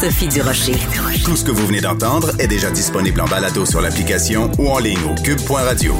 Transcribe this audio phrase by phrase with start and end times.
[0.00, 0.72] Sophie Durocher.
[1.26, 4.78] Tout ce que vous venez d'entendre est déjà disponible en balado sur l'application ou en
[4.78, 5.92] ligne au cube.radio.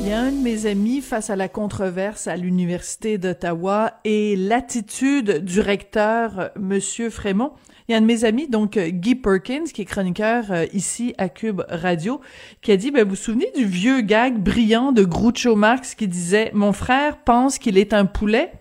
[0.00, 4.34] Il y a un de mes amis face à la controverse à l'Université d'Ottawa et
[4.36, 7.52] l'attitude du recteur, Monsieur Frémont.
[7.86, 11.12] Il y a un de mes amis, donc Guy Perkins, qui est chroniqueur euh, ici
[11.18, 12.22] à Cube Radio,
[12.62, 16.08] qui a dit, ben, vous vous souvenez du vieux gag brillant de Groucho Marx qui
[16.08, 18.52] disait, mon frère pense qu'il est un poulet?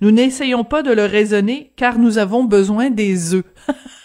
[0.00, 3.44] Nous n'essayons pas de le raisonner car nous avons besoin des œufs.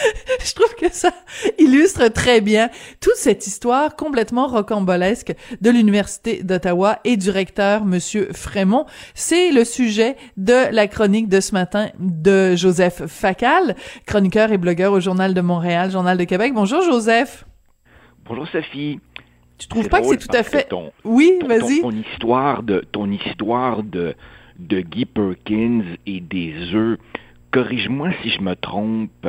[0.44, 1.12] Je trouve que ça
[1.58, 8.28] illustre très bien toute cette histoire complètement rocambolesque de l'Université d'Ottawa et du recteur, Monsieur
[8.32, 8.86] Frémont.
[9.14, 13.76] C'est le sujet de la chronique de ce matin de Joseph Facal,
[14.06, 16.52] chroniqueur et blogueur au Journal de Montréal, Journal de Québec.
[16.54, 17.44] Bonjour, Joseph.
[18.24, 19.00] Bonjour, Sophie.
[19.58, 20.64] Tu trouves pas que c'est tout à fait...
[20.64, 21.80] Ton, oui, vas-y.
[21.80, 22.84] Ton, ton, histoire de...
[22.92, 24.14] Ton histoire de
[24.60, 26.98] de Guy Perkins et des œufs.
[27.50, 29.26] Corrige-moi si je me trompe,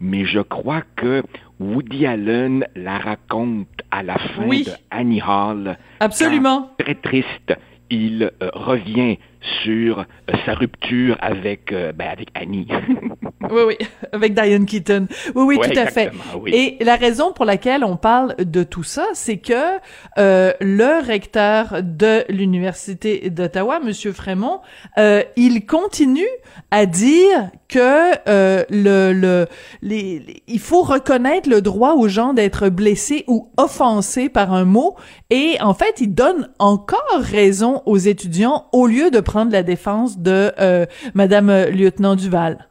[0.00, 1.22] mais je crois que
[1.60, 4.64] Woody Allen la raconte à la fin oui.
[4.64, 5.76] de Annie Hall.
[6.00, 6.70] Absolument.
[6.78, 7.54] Très triste,
[7.90, 9.18] il euh, revient
[9.62, 10.04] sur euh,
[10.46, 12.66] sa rupture avec, euh, ben, avec Annie.
[13.52, 13.78] oui, oui,
[14.12, 15.06] avec Diane Keaton.
[15.34, 16.10] Oui, oui, ouais, tout à fait.
[16.40, 16.50] Oui.
[16.54, 19.78] Et la raison pour laquelle on parle de tout ça, c'est que
[20.18, 24.60] euh, le recteur de l'Université d'Ottawa, Monsieur Frémont,
[24.98, 26.28] euh, il continue
[26.70, 29.46] à dire que euh, le, le
[29.80, 34.64] les, les, il faut reconnaître le droit aux gens d'être blessés ou offensés par un
[34.64, 34.96] mot
[35.30, 40.18] et en fait il donne encore raison aux étudiants au lieu de prendre la défense
[40.18, 42.68] de euh, Madame lieutenant Duval.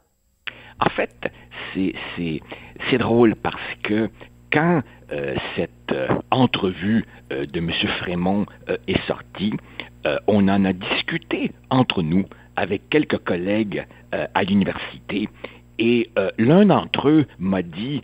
[0.84, 1.32] En fait,
[1.74, 4.10] c'est drôle parce que
[4.52, 7.70] quand euh, cette euh, entrevue euh, de M.
[8.00, 8.46] Frémont
[8.88, 9.54] est sortie,
[10.26, 12.24] on en a discuté entre nous
[12.56, 15.28] avec quelques collègues à l'université
[15.78, 18.02] et l'un d'entre eux m'a dit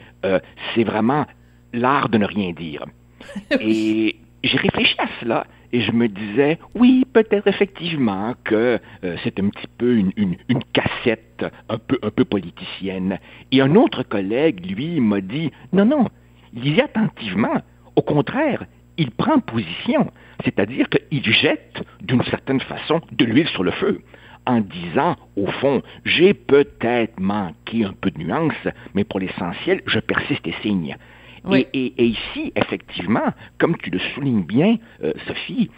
[0.74, 1.26] c'est vraiment
[1.72, 2.84] l'art de ne rien dire.
[3.60, 9.38] et j'ai réfléchi à cela et je me disais, oui, peut-être effectivement que euh, c'est
[9.38, 10.36] un petit peu une,
[10.72, 13.18] cassette un peu, un peu politicienne.
[13.52, 16.06] Et un autre collègue, lui, m'a dit, non, non,
[16.54, 17.62] lisez attentivement.
[17.96, 18.64] Au contraire,
[18.96, 20.10] il prend position,
[20.44, 24.00] c'est-à-dire qu'il jette d'une certaine façon de l'huile sur le feu
[24.46, 28.54] en disant, au fond, j'ai peut-être manqué un peu de nuance,
[28.94, 30.96] mais pour l'essentiel, je persiste et signe.
[31.44, 31.66] Oui.
[31.72, 35.70] Et, et, et, ici, effectivement, comme tu le soulignes bien, euh, Sophie,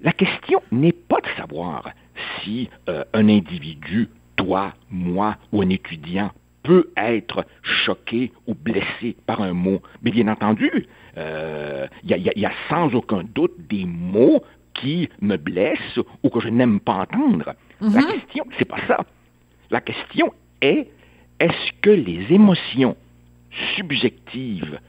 [0.00, 1.90] la question n'est pas de savoir
[2.40, 6.30] si euh, un individu, toi, moi ou un étudiant,
[6.62, 9.82] peut être choqué ou blessé par un mot.
[10.02, 10.86] Mais bien entendu, il
[11.18, 16.40] euh, y, y, y, a sans aucun doute des mots qui me blessent ou que
[16.40, 17.54] je n'aime pas entendre.
[17.80, 17.94] Mm -hmm.
[17.94, 18.98] La question, c'est pas ça.
[19.70, 20.88] La question est,
[21.38, 22.96] est-ce que les émotions
[23.76, 24.80] subjectives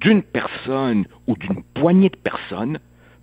[0.00, 2.78] d'une personne ou d'une poignée de personnes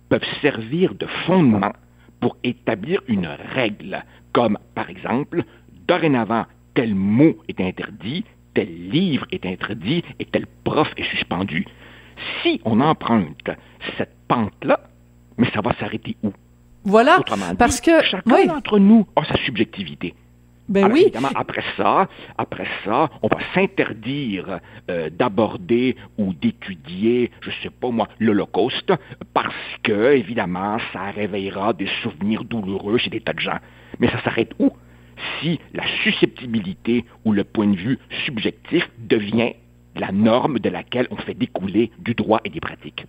[0.08, 1.72] peuvent servir de fondement
[2.20, 5.44] pour établir une règle, comme par exemple,
[5.86, 11.66] dorénavant, tel mot est interdit, tel livre est interdit et tel prof est suspendu.
[12.42, 13.50] Si on emprunte
[13.96, 14.80] cette pente-là,
[15.36, 16.32] mais ça va s'arrêter où?
[16.84, 18.46] Voilà, Autrement parce que chacun oui.
[18.46, 20.14] d'entre nous a sa subjectivité.
[20.68, 21.02] Ben Alors, oui.
[21.04, 27.90] Évidemment, après ça, après ça, on va s'interdire euh, d'aborder ou d'étudier, je sais pas
[27.90, 28.92] moi, l'Holocauste,
[29.32, 33.58] parce que, évidemment, ça réveillera des souvenirs douloureux chez des tas de gens.
[33.98, 34.70] Mais ça s'arrête où?
[35.40, 39.54] Si la susceptibilité ou le point de vue subjectif devient
[39.96, 43.06] la norme de laquelle on fait découler du droit et des pratiques.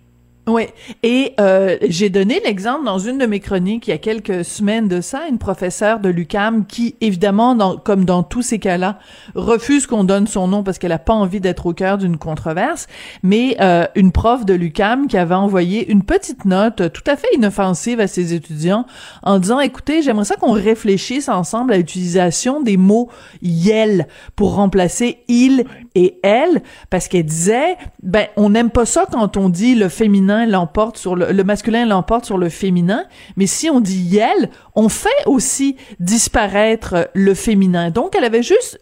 [0.50, 0.66] Oui,
[1.04, 4.88] et euh, j'ai donné l'exemple dans une de mes chroniques il y a quelques semaines
[4.88, 8.98] de ça, une professeure de l'UCAM qui, évidemment, comme dans tous ces cas-là,
[9.36, 12.88] refuse qu'on donne son nom parce qu'elle a pas envie d'être au cœur d'une controverse,
[13.22, 17.28] mais euh, une prof de l'UCAM qui avait envoyé une petite note tout à fait
[17.36, 18.86] inoffensive à ses étudiants
[19.22, 23.08] en disant, écoutez, j'aimerais ça qu'on réfléchisse ensemble à l'utilisation des mots
[23.42, 25.64] «yel» pour remplacer «il»
[25.94, 30.39] et «elle», parce qu'elle disait, ben, on n'aime pas ça quand on dit le féminin
[30.46, 33.04] l'emporte sur le, le masculin l'emporte sur le féminin,
[33.36, 37.90] mais si on dit yel, on fait aussi disparaître le féminin.
[37.90, 38.80] Donc, elle avait juste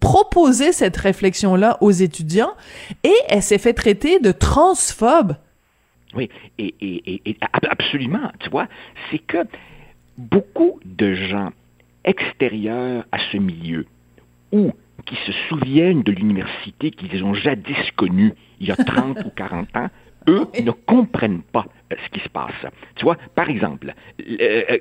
[0.00, 2.52] proposé cette réflexion-là aux étudiants
[3.04, 5.36] et elle s'est fait traiter de transphobe.
[6.14, 7.36] Oui, et, et, et, et
[7.70, 8.66] absolument, tu vois,
[9.10, 9.44] c'est que
[10.16, 11.50] beaucoup de gens
[12.04, 13.86] extérieurs à ce milieu
[14.52, 14.72] ou
[15.06, 19.76] qui se souviennent de l'université qu'ils ont jadis connue il y a 30 ou 40
[19.76, 19.88] ans,
[20.28, 22.66] eux ne comprennent pas euh, ce qui se passe.
[22.96, 24.78] Tu vois, par exemple, euh,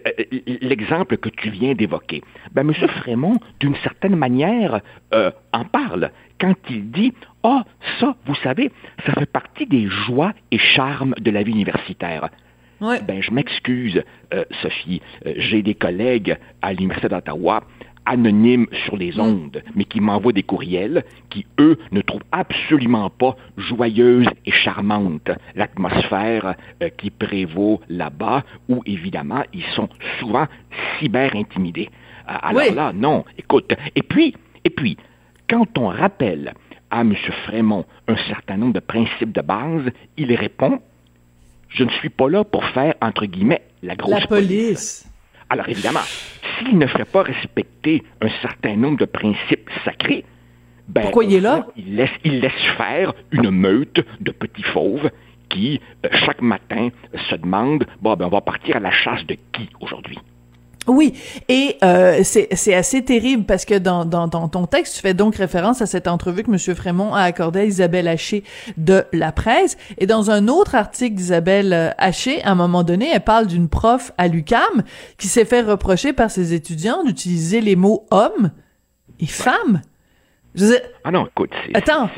[0.61, 2.21] l'exemple que tu viens d'évoquer,
[2.51, 2.73] ben, M.
[3.01, 4.81] Frémont, d'une certaine manière,
[5.13, 7.13] euh, en parle quand il dit
[7.43, 7.69] Ah, oh,
[7.99, 8.71] ça, vous savez,
[9.05, 12.29] ça fait partie des joies et charmes de la vie universitaire.
[12.81, 14.01] Ben, je m'excuse,
[14.33, 15.01] euh, Sophie.
[15.25, 17.63] Euh, j'ai des collègues à l'Université d'Ottawa
[18.09, 19.19] anonymes sur les mm.
[19.19, 25.29] ondes, mais qui m'envoient des courriels qui, eux, ne trouvent absolument pas joyeuse et charmante
[25.55, 29.89] l'atmosphère euh, qui prévaut là-bas, où, évidemment, ils sont
[30.19, 30.47] souvent
[30.99, 31.89] cyber intimidés.
[32.25, 33.73] alors là, non, écoute.
[33.95, 34.97] Et puis, et puis,
[35.49, 36.53] quand on rappelle
[36.91, 37.13] à M.
[37.45, 40.81] Frémont un certain nombre de principes de base, il répond
[41.69, 45.05] je ne suis pas là pour faire, entre guillemets, la grosse la police.
[45.49, 46.01] Alors évidemment,
[46.59, 50.25] s'il ne fait pas respecter un certain nombre de principes sacrés,
[50.87, 51.67] ben, Pourquoi il est là?
[51.77, 55.09] Il laisse, il laisse faire une meute de petits fauves
[55.49, 56.89] qui, euh, chaque matin,
[57.29, 60.17] se demandent, bon, ben, on va partir à la chasse de qui aujourd'hui?
[60.89, 61.13] Oui,
[61.47, 65.35] et euh, c'est assez terrible parce que dans, dans, dans, ton texte, tu fais donc
[65.35, 66.75] référence à cette entrevue que M.
[66.75, 68.43] Frémont a accordée à Isabelle Haché
[68.77, 69.77] de La Presse.
[69.99, 73.69] Et dans un autre article d'Isabelle euh, Haché, à un moment donné, elle parle d'une
[73.69, 74.83] prof à l'UCAM
[75.17, 78.51] qui s'est fait reprocher par ses étudiants d'utiliser les mots homme
[79.19, 79.81] et femme.
[80.55, 82.09] Je ah non, écoute, Attends,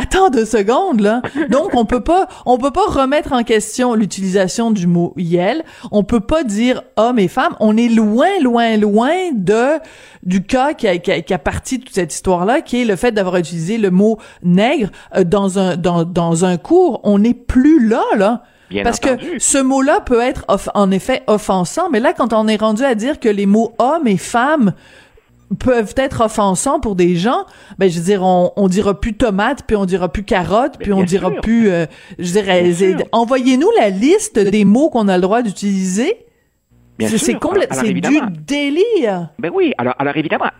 [0.00, 1.22] Attends deux secondes là.
[1.50, 5.64] Donc on peut pas on peut pas remettre en question l'utilisation du mot yel.
[5.90, 7.56] On peut pas dire homme et femme.
[7.58, 9.80] On est loin loin loin de
[10.22, 12.96] du cas qui a, qui a, parti de toute cette histoire là, qui est le
[12.96, 17.00] fait d'avoir utilisé le mot nègre euh, dans un dans dans un cours.
[17.02, 18.42] On n'est plus là là.
[18.84, 19.08] Parce que
[19.38, 23.18] ce mot-là peut être en effet offensant, mais là, quand on est rendu à dire
[23.18, 24.74] que les mots homme et femme
[25.58, 27.44] peuvent être offensants pour des gens,
[27.78, 30.92] ben je veux dire, on, on dira plus tomate, puis on dira plus carotte, puis
[30.92, 31.86] on dira plus, euh,
[32.18, 32.70] je dirais,
[33.12, 36.24] envoyez-nous la liste des mots qu'on a le droit d'utiliser.
[37.00, 39.28] C'est complètement, c'est du délire.
[39.38, 40.50] Ben oui, alors, alors évidemment,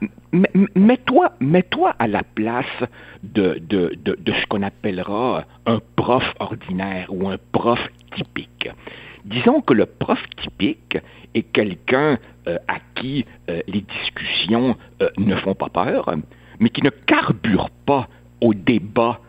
[0.76, 2.64] mets-toi, mets-toi à la place
[3.24, 7.80] de, de, de, de ce qu'on appellera un prof ordinaire ou un prof
[8.16, 8.68] typique.
[9.28, 10.96] Disons que le prof typique
[11.34, 16.14] est quelqu'un euh, à qui euh, les discussions euh, ne font pas peur,
[16.58, 18.08] mais qui ne carbure pas
[18.40, 19.20] au débat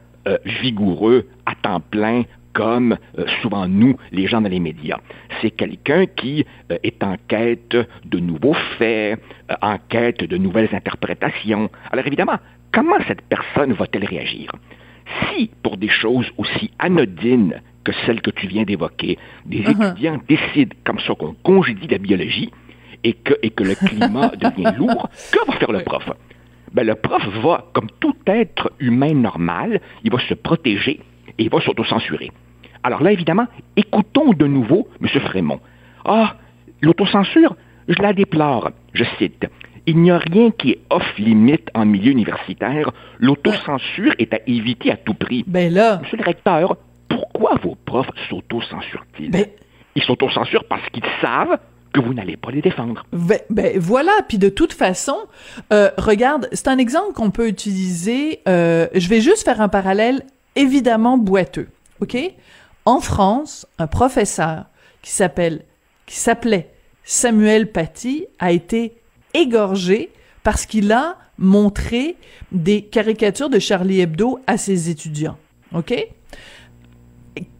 [0.61, 2.23] vigoureux à temps plein
[2.53, 2.97] comme
[3.41, 4.99] souvent nous, les gens dans les médias.
[5.41, 7.75] C'est quelqu'un qui est en quête
[8.05, 9.19] de nouveaux faits,
[9.63, 11.71] en quête de nouvelles interprétations.
[11.91, 12.37] Alors évidemment,
[12.71, 14.51] comment cette personne va-t-elle réagir?
[15.33, 19.87] Si, pour des choses aussi anodines que celles que tu viens d'évoquer, des uh-huh.
[19.87, 22.51] étudiants décident comme ça qu'on congédie la biologie,
[23.03, 26.09] et que, et que le climat devient lourd, que va faire le prof?
[26.73, 30.99] Ben, le prof va, comme tout être humain normal, il va se protéger
[31.37, 32.31] et il va s'autocensurer.
[32.83, 35.07] Alors là, évidemment, écoutons de nouveau M.
[35.21, 35.59] Frémont.
[36.05, 36.35] Ah,
[36.81, 37.55] l'autocensure,
[37.87, 38.71] je la déplore.
[38.93, 39.47] Je cite.
[39.87, 42.91] Il n'y a rien qui est off-limite en milieu universitaire.
[43.17, 45.43] L'autocensure est à éviter à tout prix.
[45.47, 45.99] Ben là.
[46.03, 46.77] Monsieur le recteur,
[47.09, 49.31] pourquoi vos profs s'autocensurent-ils?
[49.31, 49.45] Ben...
[49.95, 51.57] Ils s'autocensurent parce qu'ils savent
[51.93, 53.03] que vous n'allez pas les défendre.
[53.11, 55.17] Ben, ben, voilà, puis de toute façon,
[55.73, 58.41] euh, regarde, c'est un exemple qu'on peut utiliser.
[58.47, 60.23] Euh, je vais juste faire un parallèle
[60.55, 61.67] évidemment boiteux,
[62.01, 62.17] ok?
[62.85, 64.65] En France, un professeur
[65.01, 65.63] qui s'appelle,
[66.05, 66.69] qui s'appelait
[67.03, 68.93] Samuel Paty a été
[69.33, 70.11] égorgé
[70.43, 72.17] parce qu'il a montré
[72.51, 75.37] des caricatures de Charlie Hebdo à ses étudiants,
[75.73, 76.07] ok?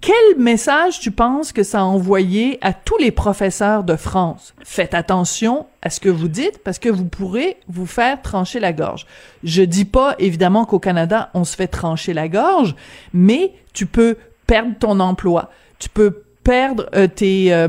[0.01, 4.53] Quel message tu penses que ça a envoyé à tous les professeurs de France?
[4.63, 8.71] Faites attention à ce que vous dites parce que vous pourrez vous faire trancher la
[8.71, 9.05] gorge.
[9.43, 12.75] Je dis pas évidemment qu'au Canada on se fait trancher la gorge,
[13.13, 17.67] mais tu peux perdre ton emploi, tu peux perdre euh, tes, euh,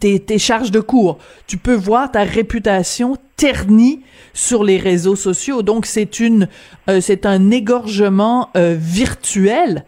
[0.00, 4.02] tes, tes charges de cours, tu peux voir ta réputation ternie
[4.34, 5.62] sur les réseaux sociaux.
[5.62, 6.48] Donc c'est une
[6.88, 9.84] euh, c'est un égorgement virtuel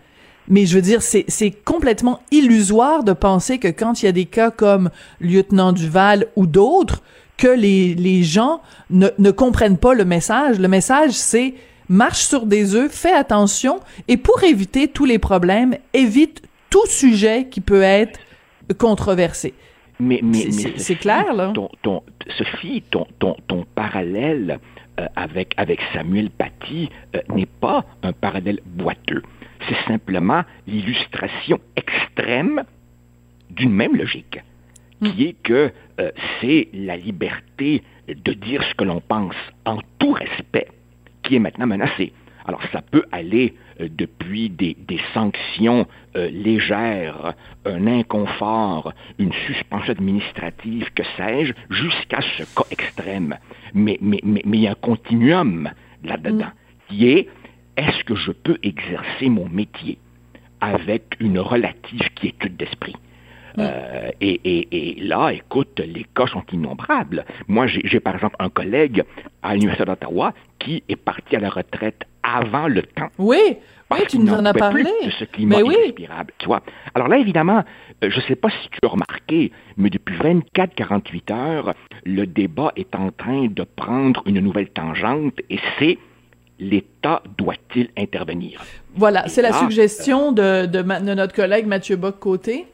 [0.52, 4.26] mais je veux dire, c'est complètement illusoire de penser que quand il y a des
[4.26, 7.02] cas comme lieutenant Duval ou d'autres,
[7.38, 10.58] que les, les gens ne, ne comprennent pas le message.
[10.60, 11.54] Le message, c'est
[11.88, 17.46] marche sur des œufs, fais attention, et pour éviter tous les problèmes, évite tout sujet
[17.50, 18.20] qui peut être
[18.76, 19.54] controversé.
[20.00, 21.52] Mais, mais, c'est clair, là.
[21.54, 22.02] Ton, ton,
[22.36, 24.58] Sophie, ton, ton, ton parallèle
[25.00, 29.22] euh, avec, avec Samuel Paty euh, n'est pas un parallèle boiteux
[29.68, 32.64] c'est simplement l'illustration extrême
[33.50, 34.40] d'une même logique,
[35.02, 35.28] qui hmm.
[35.28, 40.68] est que euh, c'est la liberté de dire ce que l'on pense en tout respect
[41.22, 42.12] qui est maintenant menacée.
[42.44, 44.76] Alors ça peut aller euh, depuis des,
[45.14, 53.36] sanctions euh, légères, un inconfort, une suspension administrative, que sais-je, jusqu'à ce cas extrême.
[53.74, 55.70] Mais, mais, mais, il y a un continuum
[56.02, 56.88] là-dedans, hmm.
[56.88, 57.28] qui est
[57.76, 59.98] est-ce que je peux exercer mon métier
[60.60, 62.96] avec une relative quiétude d'esprit?
[63.58, 67.24] Euh, et, là, écoute, les cas sont innombrables.
[67.48, 69.04] Moi, j'ai par exemple un collègue
[69.42, 73.08] à l'Université d'Ottawa qui est parti à la retraite avant le temps.
[73.18, 73.58] Oui,
[73.90, 74.84] oui, tu nous en as parlé.
[74.84, 75.74] de ce climat mais oui.
[75.78, 76.62] irrespirable, tu vois.
[76.94, 77.64] Alors là, évidemment,
[78.02, 81.74] euh, je ne sais pas si tu as remarqué, mais depuis 24-48 heures,
[82.04, 85.98] le débat est en train de prendre une nouvelle tangente et c'est
[86.62, 88.62] l'État doit-il intervenir?
[88.94, 90.82] Voilà, c'est la suggestion de, de,
[91.14, 92.66] notre collègue Mathieu Bock-Côté.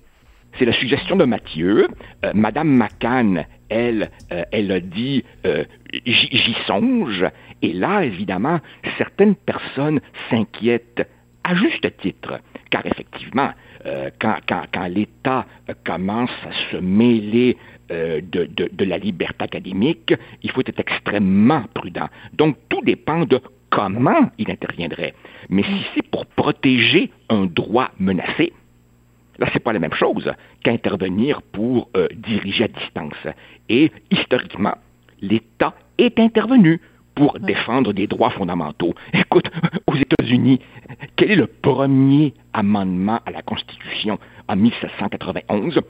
[0.59, 1.89] C'est la suggestion de Mathieu.
[2.25, 5.65] Euh, Madame McCann, elle, euh, elle a dit euh,
[6.05, 7.25] j'y songe.
[7.63, 8.61] Et là, évidemment,
[8.97, 11.07] certaines personnes s'inquiètent
[11.45, 12.41] à juste titre,
[12.71, 13.51] car effectivement,
[14.21, 15.47] quand, quand, l'État
[15.85, 17.57] commence à se mêler
[17.89, 22.09] de, de, de, la liberté académique, il faut être extrêmement prudent.
[22.35, 25.15] Donc, tout dépend de comment il interviendrait?
[25.49, 28.53] Mais si c'est pour protéger un droit menacé,
[29.39, 30.33] Là, c'est pas la même chose
[30.65, 33.35] qu'intervenir pour euh, diriger à distance.
[33.69, 34.75] Et historiquement,
[35.21, 36.81] l'État est intervenu
[37.15, 38.95] pour défendre des droits fondamentaux.
[39.13, 39.51] Écoute,
[39.87, 40.61] aux États-Unis,
[41.17, 45.81] quel est le premier amendement à la Constitution en 1791?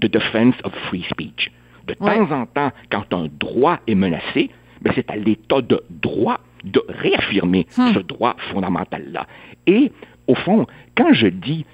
[0.00, 1.50] The Defense of Free Speech.
[1.86, 4.50] De temps en temps, quand un droit est menacé,
[4.82, 7.94] ben, c'est à l'État de droit de réaffirmer hmm.
[7.94, 9.26] ce droit fondamental-là.
[9.66, 9.92] Et,
[10.26, 11.64] au fond, quand je dis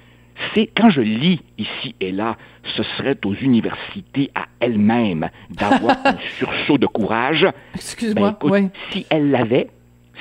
[0.53, 2.37] c'est quand je lis ici et là,
[2.75, 7.47] ce serait aux universités à elles-mêmes d'avoir un sursaut de courage.
[7.75, 8.37] Excuse-moi.
[8.43, 9.67] Ben, si elles l'avaient,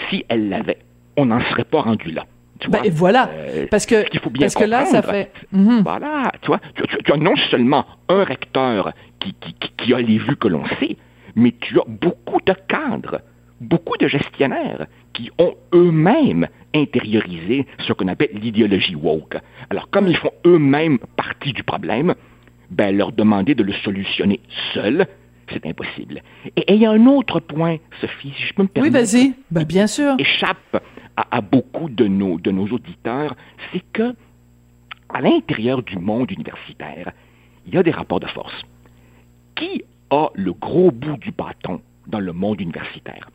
[0.09, 0.79] si elles l'avaient,
[1.17, 2.25] on n'en serait pas rendu là.
[2.69, 4.07] Ben, voilà, euh, parce que,
[4.39, 5.31] parce que là, ça fait...
[5.53, 5.83] Mhm.
[5.83, 9.35] Voilà, tu vois, tu, as non seulement un recteur qui,
[9.77, 10.97] qui a les vues que l'on sait,
[11.35, 13.21] mais tu as beaucoup de cadres,
[13.61, 19.37] beaucoup de gestionnaires qui ont eux-mêmes intériorisé ce qu'on appelle l'idéologie woke.
[19.71, 22.15] Alors, comme ils font eux-mêmes partie du problème,
[22.71, 24.41] ben, leur demander de le solutionner
[24.75, 25.07] seul,
[25.53, 26.23] c'est impossible.
[26.57, 28.95] Et il y a un autre point, Sophie, si je peux me permettre.
[28.95, 29.35] Oui, vas-y.
[29.51, 30.17] Ben, bien sûr.
[30.19, 30.83] Échappe
[31.17, 33.35] à, beaucoup de nos, de nos auditeurs,
[33.73, 34.15] c'est que,
[35.09, 37.13] à l'intérieur du monde universitaire,
[37.67, 38.55] il y a des rapports de force.
[39.55, 43.31] Qui a le gros bout du bâton dans le monde universitaire?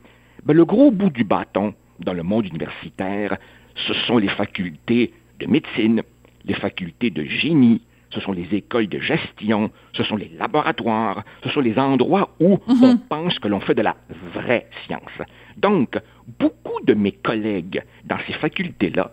[0.48, 3.38] Le gros bout du bâton dans le monde universitaire,
[3.76, 6.02] ce sont les facultés de médecine,
[6.46, 7.82] les facultés de génie,
[8.14, 12.60] ce sont les écoles de gestion, ce sont les laboratoires, ce sont les endroits où
[12.68, 12.84] mhm.
[12.84, 13.96] on pense que l'on fait de la
[14.34, 15.28] vraie science.
[15.58, 15.98] Donc,
[16.40, 19.12] beaucoup de mes collègues dans ces facultés-là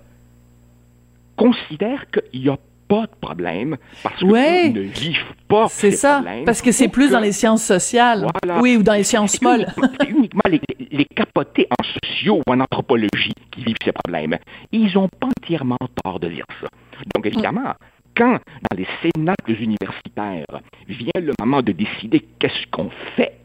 [1.37, 2.59] considèrent qu'il y a
[2.89, 7.21] pas de problème parce qu'ils ne vivent pas C'est ça, parce que c'est plus dans
[7.21, 8.27] les sciences sociales,
[8.61, 9.67] oui, ou dans les sciences molles.
[10.01, 14.39] C'est uniquement les, les, capotés en sociaux ou en anthropologie qui vivent ces problèmes.
[14.73, 16.69] Ils n'ont pas entièrement tort de dire ça.
[17.15, 17.75] Donc, évidemment,
[18.17, 18.33] quand
[18.71, 23.41] dans les cénacles universitaires vient le moment de décider qu'est-ce qu'on fait,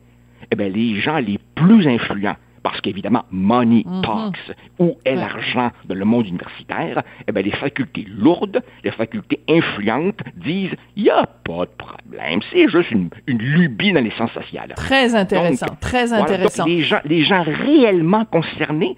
[0.51, 4.01] eh bien, les gens les plus influents parce qu'évidemment, money mhm.
[4.01, 9.41] talks, où est l'argent dans le monde universitaire, eh bien, les facultés lourdes, les facultés
[9.49, 14.31] influentes disent, il n'y a pas de problème, c'est juste une, lubie dans les sciences
[14.31, 14.73] sociales.
[14.75, 16.65] Très intéressant, très intéressant.
[16.65, 18.95] les, gens, les gens réellement concernés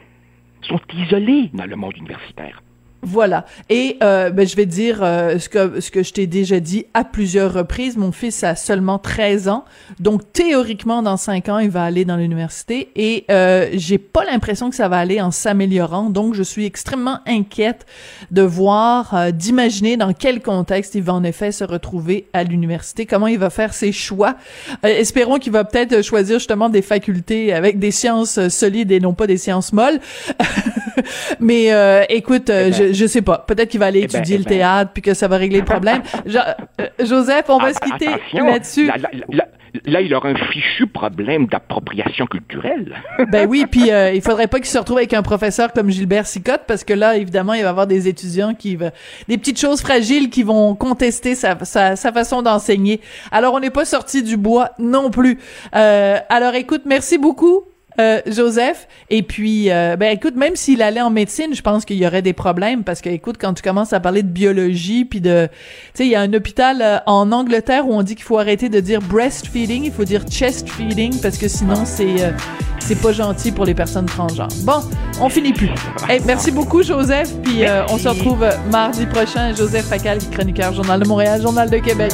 [0.62, 2.62] sont isolés dans le monde universitaire.
[3.06, 3.46] Voilà.
[3.70, 6.86] Et euh, ben, je vais dire euh, ce que ce que je t'ai déjà dit
[6.94, 7.98] à plusieurs reprises.
[7.98, 9.66] Mon fils a seulement 13 ans,
[10.00, 14.70] donc théoriquement dans 5 ans il va aller dans l'université et euh, j'ai pas l'impression
[14.70, 16.10] que ça va aller en s'améliorant.
[16.10, 17.86] Donc je suis extrêmement inquiète
[18.32, 23.06] de voir, euh, d'imaginer dans quel contexte il va en effet se retrouver à l'université,
[23.06, 24.36] comment il va faire ses choix.
[24.84, 29.14] Euh, espérons qu'il va peut-être choisir justement des facultés avec des sciences solides et non
[29.14, 30.00] pas des sciences molles.
[31.40, 33.44] Mais écoute, eh ben, je je sais pas.
[33.48, 34.50] Peut-être qu'il va aller eh ben, étudier eh le ben.
[34.50, 36.02] théâtre puis que ça va régler le problème.
[36.28, 38.90] Euh, Joseph, on va se quitter là-dessus.
[39.86, 42.96] Là, il aura un fichu problème d'appropriation culturelle.
[43.32, 46.28] ben oui, puis euh, il faudrait pas qu'il se retrouve avec un professeur comme Gilbert
[46.28, 48.92] Sicotte, parce que là, évidemment, il va y avoir des étudiants qui va,
[49.28, 53.02] des petites choses fragiles qui vont contester sa, sa, façon d'enseigner.
[53.32, 55.40] Alors, on n'est pas sorti du bois non plus.
[55.76, 57.66] Euh, alors, écoute, merci beaucoup.
[58.00, 58.88] Euh, Joseph.
[59.10, 62.22] Et puis, euh, ben écoute, même s'il allait en médecine, je pense qu'il y aurait
[62.22, 65.52] des problèmes parce que, écoute, quand tu commences à parler de biologie, puis de, tu
[65.94, 68.68] sais, il y a un hôpital euh, en Angleterre où on dit qu'il faut arrêter
[68.68, 72.32] de dire breastfeeding, il faut dire chest feeding parce que sinon c'est euh,
[72.80, 74.50] c'est pas gentil pour les personnes transgenres.
[74.64, 74.82] Bon,
[75.22, 75.70] on finit plus.
[76.26, 79.56] Merci beaucoup Joseph, puis on se retrouve mardi prochain.
[79.56, 82.14] Joseph Facal, chroniqueur Journal de Montréal, Journal de Québec.